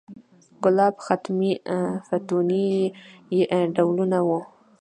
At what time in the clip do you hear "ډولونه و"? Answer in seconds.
3.75-4.29